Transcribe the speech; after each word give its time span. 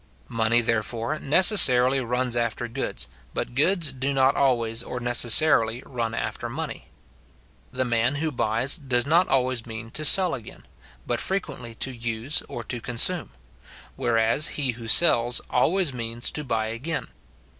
Money, 0.29 0.61
therefore, 0.61 1.19
necessarily 1.19 1.99
runs 1.99 2.35
after 2.35 2.67
goods, 2.67 3.07
but 3.35 3.53
goods 3.53 3.93
do 3.93 4.15
not 4.15 4.35
always 4.35 4.81
or 4.81 4.99
necessarily 4.99 5.83
run 5.85 6.15
after 6.15 6.49
money. 6.49 6.87
The 7.71 7.85
man 7.85 8.15
who 8.15 8.31
buys, 8.31 8.77
does 8.79 9.05
not 9.05 9.27
always 9.27 9.67
mean 9.67 9.91
to 9.91 10.03
sell 10.03 10.33
again, 10.33 10.63
but 11.05 11.19
frequently 11.19 11.75
to 11.75 11.91
use 11.93 12.41
or 12.49 12.63
to 12.63 12.81
consume; 12.81 13.31
whereas 13.95 14.47
he 14.57 14.71
who 14.71 14.87
sells 14.87 15.39
always 15.51 15.93
means 15.93 16.31
to 16.31 16.43
buy 16.43 16.69
again. 16.69 17.09